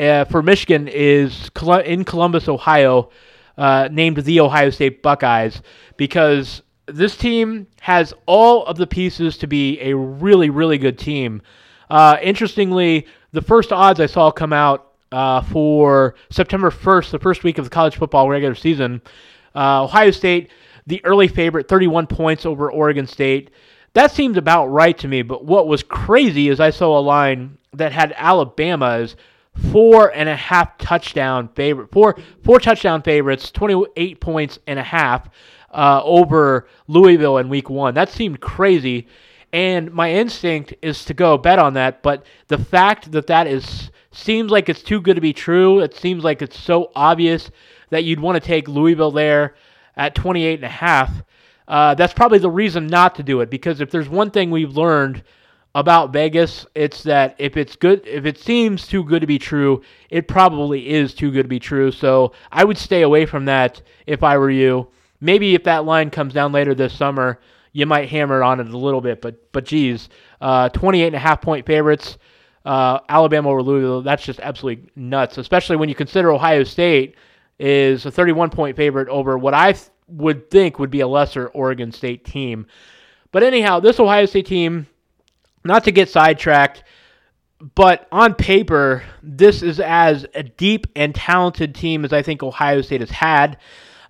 uh, 0.00 0.24
for 0.24 0.42
Michigan 0.42 0.88
is 0.88 1.52
in 1.84 2.04
Columbus, 2.04 2.48
Ohio, 2.48 3.10
uh, 3.56 3.88
named 3.92 4.16
the 4.18 4.40
Ohio 4.40 4.70
State 4.70 5.04
Buckeyes, 5.04 5.62
because 5.96 6.62
this 6.86 7.16
team 7.16 7.68
has 7.80 8.12
all 8.26 8.66
of 8.66 8.78
the 8.78 8.88
pieces 8.88 9.38
to 9.38 9.46
be 9.46 9.80
a 9.82 9.94
really, 9.94 10.50
really 10.50 10.78
good 10.78 10.98
team. 10.98 11.42
Uh, 11.88 12.16
interestingly, 12.20 13.06
the 13.30 13.42
first 13.42 13.70
odds 13.70 14.00
I 14.00 14.06
saw 14.06 14.32
come 14.32 14.52
out 14.52 14.94
uh, 15.12 15.42
for 15.42 16.16
September 16.28 16.70
1st, 16.70 17.12
the 17.12 17.20
first 17.20 17.44
week 17.44 17.58
of 17.58 17.64
the 17.66 17.70
college 17.70 17.96
football 17.96 18.28
regular 18.28 18.56
season, 18.56 19.00
uh, 19.54 19.84
Ohio 19.84 20.10
State, 20.10 20.50
the 20.86 21.04
early 21.04 21.28
favorite, 21.28 21.68
31 21.68 22.06
points 22.06 22.46
over 22.46 22.70
Oregon 22.70 23.06
State. 23.06 23.50
That 23.94 24.10
seemed 24.10 24.36
about 24.36 24.66
right 24.66 24.96
to 24.98 25.08
me, 25.08 25.22
but 25.22 25.44
what 25.44 25.68
was 25.68 25.82
crazy 25.82 26.48
is 26.48 26.60
I 26.60 26.70
saw 26.70 26.98
a 26.98 27.00
line 27.00 27.58
that 27.74 27.92
had 27.92 28.14
Alabama 28.16 28.90
as 28.90 29.16
four 29.70 30.10
and 30.14 30.28
a 30.28 30.36
half 30.36 30.78
touchdown 30.78 31.48
favorite, 31.54 31.90
four 31.92 32.16
four 32.42 32.58
touchdown 32.58 33.02
favorites, 33.02 33.50
28 33.50 34.20
points 34.20 34.58
and 34.66 34.78
a 34.78 34.82
half 34.82 35.28
uh, 35.72 36.00
over 36.04 36.68
Louisville 36.88 37.38
in 37.38 37.48
week 37.48 37.68
one. 37.68 37.94
That 37.94 38.08
seemed 38.08 38.40
crazy. 38.40 39.08
And 39.52 39.92
my 39.92 40.10
instinct 40.10 40.72
is 40.80 41.04
to 41.04 41.14
go 41.14 41.36
bet 41.36 41.58
on 41.58 41.74
that, 41.74 42.02
but 42.02 42.24
the 42.48 42.56
fact 42.56 43.12
that 43.12 43.26
that 43.26 43.46
is 43.46 43.90
seems 44.10 44.50
like 44.50 44.68
it's 44.68 44.82
too 44.82 45.00
good 45.00 45.14
to 45.16 45.20
be 45.20 45.32
true. 45.32 45.80
It 45.80 45.94
seems 45.94 46.24
like 46.24 46.40
it's 46.40 46.58
so 46.58 46.90
obvious 46.94 47.50
that 47.92 48.04
you'd 48.04 48.20
want 48.20 48.36
to 48.36 48.46
take 48.46 48.68
Louisville 48.68 49.10
there 49.12 49.54
at 49.96 50.14
28 50.14 50.54
and 50.54 50.64
a 50.64 50.68
half. 50.68 51.10
Uh, 51.68 51.94
that's 51.94 52.12
probably 52.12 52.38
the 52.38 52.50
reason 52.50 52.86
not 52.86 53.14
to 53.14 53.22
do 53.22 53.40
it 53.40 53.50
because 53.50 53.80
if 53.80 53.90
there's 53.90 54.08
one 54.08 54.30
thing 54.30 54.50
we've 54.50 54.76
learned 54.76 55.22
about 55.74 56.12
Vegas, 56.12 56.66
it's 56.74 57.02
that 57.04 57.34
if 57.38 57.56
it's 57.56 57.76
good, 57.76 58.06
if 58.06 58.26
it 58.26 58.38
seems 58.38 58.86
too 58.88 59.04
good 59.04 59.20
to 59.20 59.26
be 59.26 59.38
true, 59.38 59.82
it 60.10 60.26
probably 60.26 60.88
is 60.88 61.14
too 61.14 61.30
good 61.30 61.44
to 61.44 61.48
be 61.48 61.60
true. 61.60 61.92
So 61.92 62.32
I 62.50 62.64
would 62.64 62.78
stay 62.78 63.02
away 63.02 63.26
from 63.26 63.44
that 63.46 63.80
if 64.06 64.22
I 64.22 64.36
were 64.38 64.50
you. 64.50 64.88
Maybe 65.20 65.54
if 65.54 65.64
that 65.64 65.84
line 65.84 66.10
comes 66.10 66.34
down 66.34 66.52
later 66.52 66.74
this 66.74 66.92
summer, 66.94 67.38
you 67.72 67.86
might 67.86 68.08
hammer 68.08 68.42
on 68.42 68.60
it 68.60 68.68
a 68.68 68.76
little 68.76 69.00
bit, 69.00 69.22
but 69.22 69.52
but 69.52 69.64
geez, 69.64 70.08
uh, 70.40 70.68
28 70.70 71.06
and 71.06 71.16
a 71.16 71.18
half 71.18 71.40
point 71.40 71.64
favorites. 71.66 72.18
uh, 72.64 72.98
Alabama 73.08 73.50
over 73.50 73.62
Louisville. 73.62 74.02
That's 74.02 74.24
just 74.24 74.40
absolutely 74.40 74.90
nuts, 74.96 75.38
especially 75.38 75.76
when 75.76 75.88
you 75.88 75.94
consider 75.94 76.32
Ohio 76.32 76.64
State 76.64 77.14
is 77.58 78.06
a 78.06 78.10
31 78.10 78.50
point 78.50 78.76
favorite 78.76 79.08
over 79.08 79.38
what 79.38 79.54
I 79.54 79.72
th- 79.72 79.88
would 80.08 80.50
think 80.50 80.78
would 80.78 80.90
be 80.90 81.00
a 81.00 81.08
lesser 81.08 81.48
Oregon 81.48 81.92
State 81.92 82.24
team. 82.24 82.66
But 83.30 83.42
anyhow, 83.42 83.80
this 83.80 83.98
Ohio 83.98 84.26
State 84.26 84.46
team, 84.46 84.86
not 85.64 85.84
to 85.84 85.92
get 85.92 86.08
sidetracked, 86.08 86.84
but 87.74 88.08
on 88.10 88.34
paper, 88.34 89.04
this 89.22 89.62
is 89.62 89.78
as 89.78 90.26
a 90.34 90.42
deep 90.42 90.86
and 90.96 91.14
talented 91.14 91.74
team 91.74 92.04
as 92.04 92.12
I 92.12 92.22
think 92.22 92.42
Ohio 92.42 92.82
State 92.82 93.00
has 93.00 93.10
had. 93.10 93.56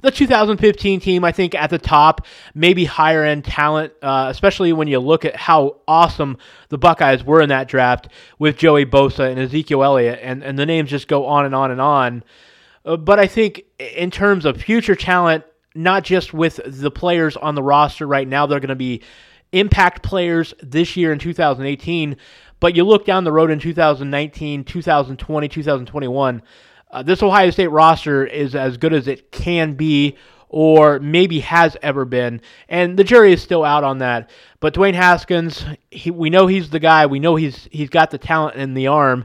The 0.00 0.10
2015 0.10 0.98
team, 0.98 1.22
I 1.22 1.30
think, 1.30 1.54
at 1.54 1.70
the 1.70 1.78
top, 1.78 2.26
maybe 2.54 2.84
higher 2.84 3.22
end 3.22 3.44
talent, 3.44 3.92
uh, 4.02 4.26
especially 4.30 4.72
when 4.72 4.88
you 4.88 4.98
look 4.98 5.24
at 5.24 5.36
how 5.36 5.76
awesome 5.86 6.38
the 6.70 6.78
Buckeyes 6.78 7.22
were 7.22 7.40
in 7.40 7.50
that 7.50 7.68
draft 7.68 8.08
with 8.38 8.56
Joey 8.56 8.84
Bosa 8.84 9.30
and 9.30 9.38
Ezekiel 9.38 9.84
Elliott, 9.84 10.18
and, 10.20 10.42
and 10.42 10.58
the 10.58 10.66
names 10.66 10.90
just 10.90 11.06
go 11.06 11.26
on 11.26 11.44
and 11.44 11.54
on 11.54 11.70
and 11.70 11.80
on. 11.80 12.24
Uh, 12.84 12.96
but 12.96 13.18
I 13.18 13.26
think 13.26 13.64
in 13.78 14.10
terms 14.10 14.44
of 14.44 14.60
future 14.60 14.94
talent, 14.94 15.44
not 15.74 16.04
just 16.04 16.34
with 16.34 16.60
the 16.64 16.90
players 16.90 17.36
on 17.36 17.54
the 17.54 17.62
roster 17.62 18.06
right 18.06 18.26
now, 18.26 18.46
they're 18.46 18.60
going 18.60 18.68
to 18.68 18.74
be 18.74 19.02
impact 19.52 20.02
players 20.02 20.54
this 20.62 20.96
year 20.96 21.12
in 21.12 21.18
2018. 21.18 22.16
But 22.60 22.76
you 22.76 22.84
look 22.84 23.04
down 23.04 23.24
the 23.24 23.32
road 23.32 23.50
in 23.50 23.58
2019, 23.58 24.64
2020, 24.64 25.48
2021, 25.48 26.42
uh, 26.90 27.02
this 27.02 27.22
Ohio 27.22 27.50
State 27.50 27.68
roster 27.68 28.24
is 28.24 28.54
as 28.54 28.76
good 28.76 28.92
as 28.92 29.08
it 29.08 29.32
can 29.32 29.74
be 29.74 30.16
or 30.48 31.00
maybe 31.00 31.40
has 31.40 31.76
ever 31.82 32.04
been. 32.04 32.40
And 32.68 32.98
the 32.98 33.04
jury 33.04 33.32
is 33.32 33.42
still 33.42 33.64
out 33.64 33.82
on 33.82 33.98
that. 33.98 34.30
But 34.60 34.74
Dwayne 34.74 34.94
Haskins, 34.94 35.64
he, 35.90 36.10
we 36.10 36.30
know 36.30 36.46
he's 36.46 36.70
the 36.70 36.78
guy. 36.78 37.06
We 37.06 37.18
know 37.18 37.34
he's 37.34 37.68
he's 37.72 37.88
got 37.88 38.10
the 38.10 38.18
talent 38.18 38.56
in 38.56 38.74
the 38.74 38.86
arm. 38.86 39.24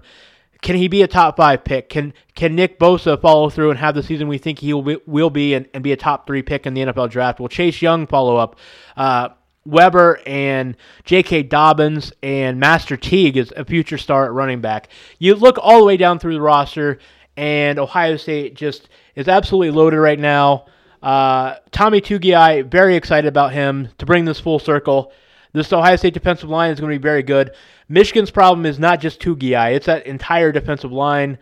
Can 0.62 0.76
he 0.76 0.88
be 0.88 1.02
a 1.02 1.08
top 1.08 1.38
five 1.38 1.64
pick? 1.64 1.90
Can 1.90 2.14
can 2.36 2.56
Nick 2.56 2.80
Bosa 2.80 3.20
follow 3.20 3.50
through 3.50 3.72
and 3.72 3.80
have 3.80 3.96
the 3.96 4.04
season 4.04 4.28
we 4.28 4.38
think 4.38 4.60
he 4.60 4.74
will 4.74 4.82
be, 4.82 4.98
will 5.06 5.30
be 5.30 5.54
and, 5.54 5.68
and 5.74 5.84
be 5.84 5.92
a 5.92 5.98
top 5.98 6.28
three 6.28 6.42
pick 6.42 6.66
in 6.66 6.74
the 6.74 6.82
NFL 6.82 7.10
draft? 7.10 7.40
Will 7.40 7.48
Chase 7.48 7.82
Young 7.82 8.08
follow 8.08 8.38
up? 8.38 8.58
Uh, 8.96 9.30
Weber 9.66 10.20
and 10.26 10.78
J.K. 11.04 11.44
Dobbins 11.44 12.14
and 12.24 12.60
Master 12.60 12.96
Teague 12.96 13.38
is 13.38 13.54
a 13.56 13.66
future 13.66 13.98
star 13.98 14.26
at 14.26 14.32
running 14.32 14.62
back. 14.62 14.90
You 15.20 15.36
look 15.36 15.58
all 15.62 15.80
the 15.80 15.86
way 15.86 15.98
down 15.98 16.20
through 16.20 16.36
the 16.36 16.42
roster, 16.42 17.00
and 17.36 17.78
Ohio 17.78 18.16
State 18.18 18.56
just 18.56 18.88
is 19.16 19.28
absolutely 19.28 19.72
loaded 19.72 19.98
right 19.98 20.20
now. 20.20 20.66
Uh, 21.04 21.56
Tommy 21.72 22.02
Togiai, 22.02 22.70
very 22.70 22.96
excited 22.96 23.28
about 23.28 23.54
him 23.54 23.90
to 23.98 24.06
bring 24.06 24.26
this 24.26 24.40
full 24.40 24.60
circle. 24.60 25.12
This 25.58 25.74
Ohio 25.74 25.96
State 25.96 26.14
defensive 26.14 26.50
line 26.50 26.72
is 26.72 26.80
going 26.80 26.92
to 26.92 27.00
be 27.00 27.02
very 27.02 27.24
good. 27.24 27.52
Michigan's 27.90 28.32
problem 28.32 28.66
is 28.66 28.80
not 28.80 29.00
just 29.00 29.20
Togiai; 29.20 29.76
it's 29.76 29.88
that 29.88 30.06
entire 30.06 30.52
defensive 30.52 30.92
line. 30.92 31.38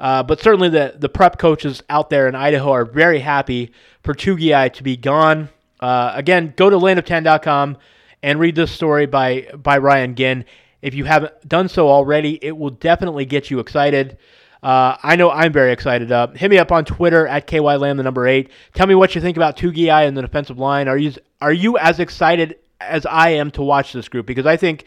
Uh, 0.00 0.22
but 0.22 0.40
certainly 0.40 0.68
the 0.68 0.94
the 0.98 1.08
prep 1.08 1.38
coaches 1.38 1.82
out 1.88 2.08
there 2.10 2.28
in 2.28 2.34
Idaho 2.34 2.70
are 2.70 2.84
very 2.84 3.18
happy 3.18 3.72
for 4.02 4.14
Togiai 4.14 4.72
to 4.74 4.82
be 4.82 4.96
gone. 4.96 5.48
Uh, 5.80 6.12
again, 6.14 6.54
go 6.56 6.70
to 6.70 6.76
landoften.com 6.76 7.76
and 8.22 8.40
read 8.40 8.54
this 8.54 8.70
story 8.70 9.06
by 9.06 9.48
by 9.54 9.78
Ryan 9.78 10.14
Ginn. 10.14 10.44
If 10.80 10.94
you 10.94 11.04
haven't 11.04 11.48
done 11.48 11.68
so 11.68 11.88
already, 11.88 12.38
it 12.42 12.56
will 12.56 12.70
definitely 12.70 13.24
get 13.24 13.50
you 13.50 13.58
excited. 13.58 14.18
Uh, 14.62 14.96
I 15.02 15.16
know 15.16 15.30
I'm 15.30 15.52
very 15.52 15.72
excited. 15.72 16.10
Uh, 16.10 16.28
hit 16.28 16.50
me 16.50 16.58
up 16.58 16.72
on 16.72 16.84
Twitter 16.84 17.26
at 17.26 17.46
KYLam, 17.46 17.96
the 17.96 18.02
number 18.02 18.26
eight. 18.26 18.50
Tell 18.74 18.86
me 18.86 18.94
what 18.94 19.14
you 19.14 19.20
think 19.20 19.36
about 19.36 19.56
Togiai 19.56 20.06
and 20.06 20.16
the 20.16 20.22
defensive 20.22 20.58
line. 20.58 20.88
Are 20.88 20.98
you 20.98 21.12
are 21.40 21.52
you 21.52 21.78
as 21.78 22.00
excited 22.00 22.56
as 22.80 23.06
I 23.06 23.30
am 23.30 23.50
to 23.52 23.62
watch 23.62 23.92
this 23.92 24.08
group? 24.08 24.26
Because 24.26 24.46
I 24.46 24.56
think 24.56 24.84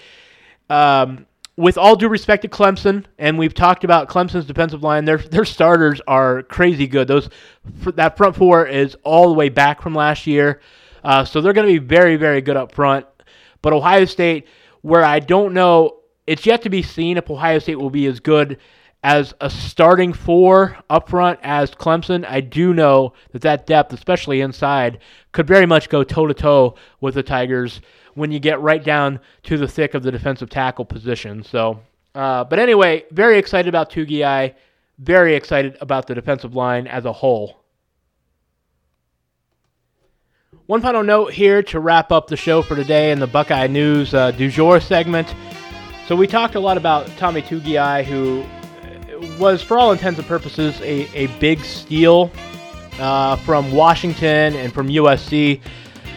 um, 0.69 1.25
with 1.57 1.77
all 1.77 1.95
due 1.95 2.07
respect 2.07 2.41
to 2.43 2.48
Clemson, 2.48 3.05
and 3.17 3.38
we've 3.38 3.53
talked 3.53 3.83
about 3.83 4.10
Clemson's 4.10 4.45
defensive 4.45 4.83
line, 4.83 5.05
their 5.05 5.17
their 5.17 5.45
starters 5.45 6.01
are 6.07 6.43
crazy 6.43 6.88
good. 6.88 7.07
Those 7.07 7.29
that 7.95 8.17
front 8.17 8.36
four 8.36 8.65
is 8.65 8.95
all 9.03 9.27
the 9.27 9.33
way 9.33 9.50
back 9.50 9.81
from 9.81 9.93
last 9.93 10.27
year, 10.27 10.62
uh, 11.03 11.25
so 11.25 11.41
they're 11.41 11.53
going 11.53 11.67
to 11.67 11.79
be 11.79 11.86
very 11.86 12.15
very 12.15 12.41
good 12.41 12.57
up 12.57 12.74
front. 12.74 13.05
But 13.62 13.74
Ohio 13.74 14.05
State, 14.05 14.48
where 14.81 15.03
I 15.03 15.19
don't 15.19 15.53
know, 15.53 16.00
it's 16.25 16.45
yet 16.45 16.62
to 16.63 16.69
be 16.69 16.81
seen 16.81 17.17
if 17.17 17.29
Ohio 17.29 17.60
State 17.60 17.79
will 17.79 17.89
be 17.89 18.07
as 18.07 18.19
good 18.19 18.57
as 19.03 19.34
a 19.41 19.50
starting 19.50 20.13
four 20.13 20.77
up 20.89 21.10
front 21.10 21.39
as 21.41 21.72
Clemson. 21.72 22.25
I 22.25 22.41
do 22.41 22.74
know 22.74 23.13
that 23.31 23.41
that 23.41 23.65
depth, 23.65 23.93
especially 23.93 24.41
inside, 24.41 25.00
could 25.31 25.48
very 25.48 25.65
much 25.65 25.89
go 25.89 26.03
toe 26.03 26.27
to 26.27 26.34
toe 26.34 26.75
with 27.00 27.15
the 27.15 27.24
Tigers 27.24 27.81
when 28.13 28.31
you 28.31 28.39
get 28.39 28.60
right 28.62 28.84
down 28.84 29.20
to 29.43 29.58
the 29.58 29.67
thick 29.67 29.93
of 29.93 30.03
the 30.03 30.12
defensive 30.12 30.50
tackle 30.50 30.86
position. 30.86 31.43
So, 31.43 31.79
uh, 32.13 32.43
but 32.43 32.60
anyway, 32.60 33.05
very 33.12 33.38
excited 33.38 33.70
about 33.70 33.91
Togiai. 33.91 34.53
Very 35.00 35.36
excited 35.36 35.77
about 35.81 36.05
the 36.05 36.13
defensive 36.13 36.55
line 36.55 36.86
as 36.86 37.05
a 37.05 37.13
whole. 37.13 37.62
One 40.67 40.81
final 40.81 41.03
note 41.03 41.34
here 41.34 41.63
to 41.63 41.79
wrap 41.79 42.12
up 42.12 42.27
the 42.27 42.38
show 42.38 42.62
for 42.62 42.75
today 42.75 43.12
in 43.12 43.20
the 43.20 43.27
Buckeye 43.27 43.67
News 43.67 44.13
uh, 44.13 44.31
du 44.31 44.50
jour 44.50 44.79
segment. 44.79 45.34
So 46.08 46.15
we 46.15 46.27
talked 46.27 46.55
a 46.55 46.60
lot 46.60 46.77
about 46.77 47.08
Tommy 47.17 47.41
Togiai, 47.41 48.03
who 48.03 48.46
was, 49.40 49.62
for 49.62 49.78
all 49.78 49.92
intents 49.92 50.20
and 50.20 50.28
purposes, 50.28 50.80
a, 50.82 51.08
a 51.16 51.28
big 51.40 51.60
steal 51.63 52.32
uh, 53.00 53.36
from 53.38 53.72
Washington 53.72 54.56
and 54.56 54.74
from 54.74 54.88
USC. 54.88 55.62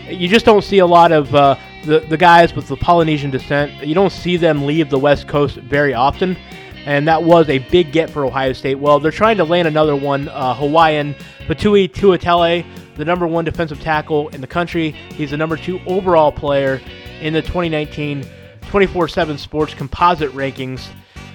You 0.08 0.28
just 0.28 0.44
don't 0.44 0.62
see 0.62 0.78
a 0.78 0.86
lot 0.86 1.12
of 1.12 1.34
uh, 1.34 1.56
the, 1.84 2.00
the 2.00 2.16
guys 2.16 2.54
with 2.54 2.68
the 2.68 2.76
Polynesian 2.76 3.30
descent. 3.30 3.86
You 3.86 3.94
don't 3.94 4.12
see 4.12 4.36
them 4.36 4.66
leave 4.66 4.90
the 4.90 4.98
West 4.98 5.28
Coast 5.28 5.56
very 5.56 5.94
often, 5.94 6.36
and 6.84 7.08
that 7.08 7.22
was 7.22 7.48
a 7.48 7.58
big 7.58 7.92
get 7.92 8.10
for 8.10 8.24
Ohio 8.24 8.52
State. 8.52 8.76
Well, 8.76 9.00
they're 9.00 9.10
trying 9.10 9.38
to 9.38 9.44
land 9.44 9.68
another 9.68 9.96
one, 9.96 10.28
uh, 10.28 10.54
Hawaiian 10.54 11.14
Faatui 11.46 11.90
Tuitele, 11.90 12.66
the 12.96 13.04
number 13.04 13.26
one 13.26 13.44
defensive 13.44 13.80
tackle 13.80 14.28
in 14.28 14.40
the 14.40 14.46
country. 14.46 14.90
He's 14.90 15.30
the 15.30 15.36
number 15.36 15.56
two 15.56 15.80
overall 15.86 16.32
player 16.32 16.80
in 17.20 17.32
the 17.32 17.42
2019 17.42 18.26
24 18.68 19.08
7 19.08 19.38
Sports 19.38 19.74
Composite 19.74 20.30
Rankings. 20.32 20.88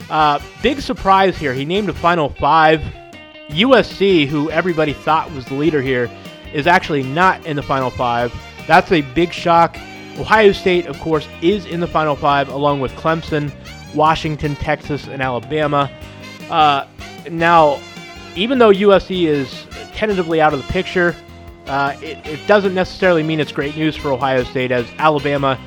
Uh, 0.09 0.39
big 0.61 0.81
surprise 0.81 1.37
here. 1.37 1.53
He 1.53 1.65
named 1.65 1.89
a 1.89 1.93
final 1.93 2.29
five. 2.29 2.81
USC, 3.49 4.27
who 4.27 4.49
everybody 4.51 4.93
thought 4.93 5.31
was 5.31 5.45
the 5.45 5.55
leader 5.55 5.81
here, 5.81 6.09
is 6.53 6.67
actually 6.67 7.03
not 7.03 7.43
in 7.45 7.55
the 7.55 7.63
final 7.63 7.89
five. 7.89 8.33
That's 8.67 8.91
a 8.91 9.01
big 9.01 9.33
shock. 9.33 9.75
Ohio 10.17 10.51
State, 10.51 10.85
of 10.85 10.99
course, 10.99 11.27
is 11.41 11.65
in 11.65 11.79
the 11.79 11.87
final 11.87 12.15
five 12.15 12.49
along 12.49 12.79
with 12.81 12.91
Clemson, 12.93 13.51
Washington, 13.95 14.55
Texas, 14.55 15.07
and 15.07 15.21
Alabama. 15.21 15.89
Uh, 16.49 16.85
now, 17.31 17.79
even 18.35 18.59
though 18.59 18.71
USC 18.71 19.25
is 19.25 19.65
tentatively 19.93 20.41
out 20.41 20.53
of 20.53 20.65
the 20.65 20.71
picture, 20.71 21.15
uh, 21.67 21.95
it, 22.01 22.25
it 22.25 22.47
doesn't 22.47 22.73
necessarily 22.73 23.23
mean 23.23 23.39
it's 23.39 23.51
great 23.51 23.75
news 23.75 23.95
for 23.95 24.11
Ohio 24.11 24.43
State 24.43 24.71
as 24.71 24.87
Alabama 24.97 25.59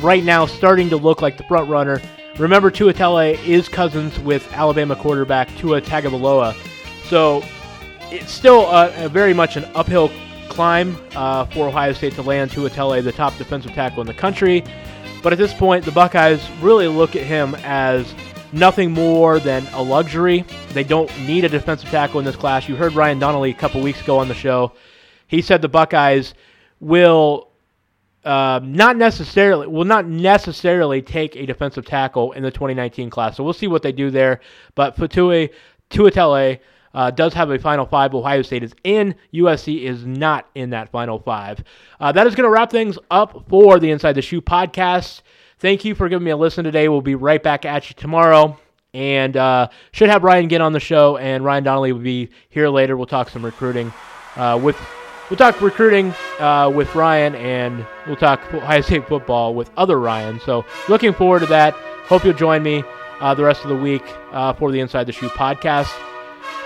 right 0.00 0.24
now 0.24 0.46
starting 0.46 0.90
to 0.90 0.96
look 0.96 1.22
like 1.22 1.36
the 1.36 1.44
front 1.44 1.68
runner 1.68 2.00
Remember, 2.38 2.68
Tuitele 2.68 3.42
is 3.46 3.68
cousins 3.68 4.18
with 4.18 4.52
Alabama 4.52 4.96
quarterback 4.96 5.48
Tua 5.56 5.80
Tagovailoa, 5.80 6.56
so 7.04 7.44
it's 8.10 8.32
still 8.32 8.66
a, 8.70 9.04
a 9.04 9.08
very 9.08 9.32
much 9.32 9.56
an 9.56 9.64
uphill 9.76 10.10
climb 10.48 10.96
uh, 11.14 11.44
for 11.46 11.68
Ohio 11.68 11.92
State 11.92 12.14
to 12.14 12.22
land 12.22 12.50
Tuitele, 12.50 13.04
the 13.04 13.12
top 13.12 13.36
defensive 13.36 13.72
tackle 13.72 14.00
in 14.00 14.08
the 14.08 14.14
country. 14.14 14.64
But 15.22 15.32
at 15.32 15.38
this 15.38 15.54
point, 15.54 15.84
the 15.84 15.92
Buckeyes 15.92 16.44
really 16.60 16.88
look 16.88 17.14
at 17.14 17.22
him 17.22 17.54
as 17.62 18.12
nothing 18.52 18.90
more 18.90 19.38
than 19.38 19.66
a 19.68 19.82
luxury. 19.82 20.44
They 20.72 20.84
don't 20.84 21.10
need 21.20 21.44
a 21.44 21.48
defensive 21.48 21.88
tackle 21.88 22.18
in 22.18 22.24
this 22.24 22.36
class. 22.36 22.68
You 22.68 22.74
heard 22.74 22.94
Ryan 22.94 23.20
Donnelly 23.20 23.50
a 23.50 23.54
couple 23.54 23.80
weeks 23.80 24.00
ago 24.00 24.18
on 24.18 24.26
the 24.26 24.34
show. 24.34 24.72
He 25.28 25.40
said 25.40 25.62
the 25.62 25.68
Buckeyes 25.68 26.34
will 26.80 27.48
uh, 28.24 28.60
not 28.62 28.96
necessarily 28.96 29.66
will 29.66 29.84
not 29.84 30.06
necessarily 30.06 31.02
take 31.02 31.36
a 31.36 31.46
defensive 31.46 31.84
tackle 31.84 32.32
in 32.32 32.42
the 32.42 32.50
2019 32.50 33.10
class. 33.10 33.36
So 33.36 33.44
we'll 33.44 33.52
see 33.52 33.66
what 33.66 33.82
they 33.82 33.92
do 33.92 34.10
there. 34.10 34.40
But 34.74 34.96
Faatui 34.96 35.50
Tuitele 35.90 36.60
uh, 36.94 37.10
does 37.10 37.34
have 37.34 37.50
a 37.50 37.58
Final 37.58 37.86
Five. 37.86 38.14
Ohio 38.14 38.42
State 38.42 38.62
is 38.62 38.74
in. 38.84 39.14
USC 39.32 39.82
is 39.82 40.06
not 40.06 40.48
in 40.54 40.70
that 40.70 40.90
Final 40.90 41.18
Five. 41.18 41.62
Uh, 42.00 42.12
that 42.12 42.26
is 42.26 42.34
going 42.34 42.44
to 42.44 42.50
wrap 42.50 42.70
things 42.70 42.98
up 43.10 43.44
for 43.48 43.78
the 43.78 43.90
Inside 43.90 44.14
the 44.14 44.22
Shoe 44.22 44.40
podcast. 44.40 45.22
Thank 45.58 45.84
you 45.84 45.94
for 45.94 46.08
giving 46.08 46.24
me 46.24 46.30
a 46.30 46.36
listen 46.36 46.64
today. 46.64 46.88
We'll 46.88 47.00
be 47.00 47.14
right 47.14 47.42
back 47.42 47.64
at 47.64 47.88
you 47.88 47.94
tomorrow. 47.94 48.58
And 48.92 49.36
uh, 49.36 49.68
should 49.90 50.08
have 50.08 50.22
Ryan 50.22 50.46
get 50.46 50.60
on 50.60 50.72
the 50.72 50.78
show, 50.78 51.16
and 51.16 51.44
Ryan 51.44 51.64
Donnelly 51.64 51.92
will 51.92 52.00
be 52.00 52.30
here 52.48 52.68
later. 52.68 52.96
We'll 52.96 53.06
talk 53.06 53.28
some 53.28 53.44
recruiting 53.44 53.92
uh, 54.36 54.60
with 54.62 54.76
We'll 55.30 55.38
talk 55.38 55.60
recruiting 55.60 56.14
uh, 56.38 56.70
with 56.74 56.94
Ryan, 56.94 57.34
and 57.34 57.86
we'll 58.06 58.16
talk 58.16 58.40
Ohio 58.52 58.82
State 58.82 59.08
football 59.08 59.54
with 59.54 59.70
other 59.76 59.98
Ryan. 59.98 60.38
So, 60.40 60.64
looking 60.88 61.14
forward 61.14 61.40
to 61.40 61.46
that. 61.46 61.74
Hope 62.06 62.24
you'll 62.24 62.34
join 62.34 62.62
me 62.62 62.84
uh, 63.20 63.34
the 63.34 63.42
rest 63.44 63.62
of 63.62 63.70
the 63.70 63.76
week 63.76 64.02
uh, 64.32 64.52
for 64.52 64.70
the 64.70 64.80
Inside 64.80 65.04
the 65.04 65.12
Shoe 65.12 65.30
podcast. 65.30 65.90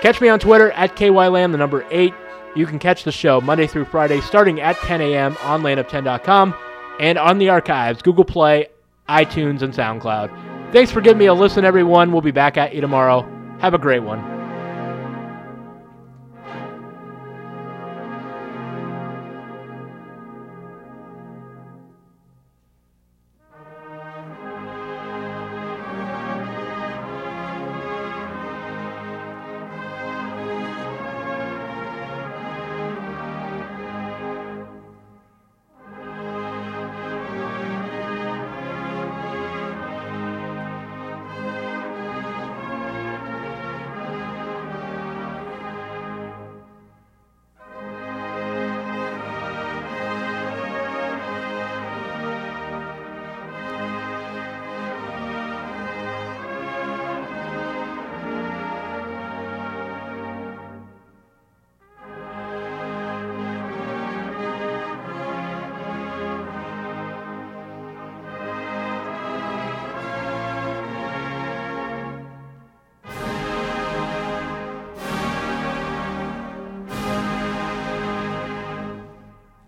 Catch 0.01 0.21
me 0.21 0.29
on 0.29 0.41
Twitter 0.41 0.73
at 0.73 0.97
KYLam, 0.97 1.53
the 1.53 1.59
number 1.59 1.87
eight. 1.91 2.15
You 2.57 2.67
can 2.67 2.79
catch 2.81 3.05
the 3.05 3.13
show 3.13 3.41
Monday 3.41 3.67
through 3.69 3.85
Friday 3.85 4.21
starting 4.21 4.61
at 4.61 4.77
10 4.79 5.01
a.m. 5.01 5.37
on 5.43 5.63
landoften.com 5.63 6.55
and 6.99 7.19
on 7.19 7.39
the 7.39 7.51
archives, 7.51 8.03
Google 8.03 8.25
Play, 8.25 8.67
iTunes, 9.09 9.63
and 9.63 9.73
SoundCloud. 9.73 10.73
Thanks 10.73 10.91
for 10.91 11.01
giving 11.01 11.19
me 11.19 11.27
a 11.27 11.35
listen, 11.35 11.65
everyone. 11.65 12.13
We'll 12.13 12.23
be 12.23 12.31
back 12.33 12.57
at 12.57 12.75
you 12.75 12.81
tomorrow. 12.81 13.23
Have 13.61 13.75
a 13.75 13.79
great 13.79 14.03
one. 14.03 14.38